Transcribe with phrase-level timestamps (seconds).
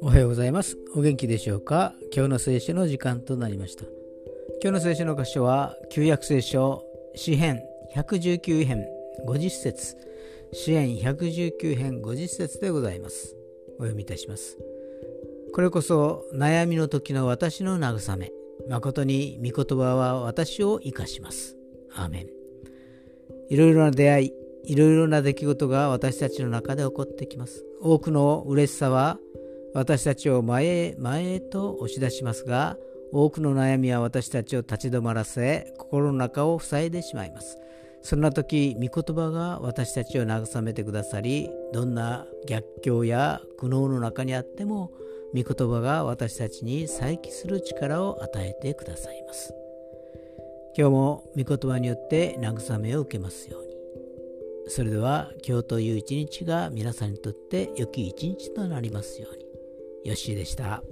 [0.00, 0.78] おはようございます。
[0.94, 1.94] お元気でしょうか？
[2.14, 3.84] 今日の聖書の時間となりました。
[4.62, 6.82] 今日の聖書の箇所は、旧約聖書、
[7.14, 7.62] 詩編
[7.94, 8.86] 119編
[9.26, 9.96] 50節
[10.54, 13.36] 詩編119編50節でございます。
[13.72, 14.56] お読みいたします。
[15.52, 18.32] これこそ悩みの時の私の慰め、
[18.70, 21.54] 誠に御言葉は私を生かします。
[21.94, 22.37] アーメン。
[23.48, 24.32] いろいろな出会い、
[24.64, 27.64] いろいろな出来事が私たちの中で起こってきます。
[27.80, 29.18] 多くの嬉しさは
[29.74, 32.76] 私たちを前へ前へと押し出しますが
[33.12, 37.58] 多くの悩みは私たちを立ち止まらせ心の中を塞いでしまいます
[38.02, 44.90] そんな時御言葉が私たちを慰めてくださりどんな逆境や苦悩の中にあっても
[45.34, 49.54] 御言葉が私たちに再起する力を与えてくださいます
[50.78, 53.74] 今日も御言葉によって慰めを受けますように。
[54.68, 59.42] それでは今日という一日が皆さんにとって良き一日となりますように。
[60.04, 60.84] よッしーでした。